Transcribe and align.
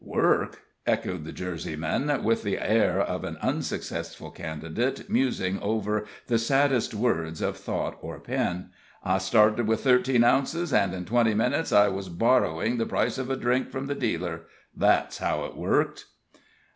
"Work?" 0.03 0.61
echoed 0.87 1.25
the 1.25 1.31
Jerseyman, 1.31 2.23
with 2.23 2.41
the 2.41 2.57
air 2.57 2.99
of 2.99 3.23
an 3.23 3.37
unsuccessful 3.39 4.31
candidate 4.31 5.07
musing 5.11 5.59
over 5.59 6.05
the 6.25 6.39
"saddest 6.39 6.95
words 6.95 7.39
of 7.39 7.55
thought 7.55 7.99
or 8.01 8.19
pen;" 8.19 8.71
"I 9.05 9.19
started 9.19 9.67
with 9.67 9.83
thirteen 9.83 10.23
ounces, 10.23 10.73
an' 10.73 10.95
in 10.95 11.05
twenty 11.05 11.35
minutes 11.35 11.71
I 11.71 11.87
was 11.89 12.09
borryin' 12.09 12.79
the 12.79 12.87
price 12.87 13.19
of 13.19 13.29
a 13.29 13.37
drink 13.37 13.69
from 13.69 13.85
the 13.85 13.93
dealer. 13.93 14.47
That's 14.75 15.19
how 15.19 15.45
it 15.45 15.55
worked." 15.55 16.05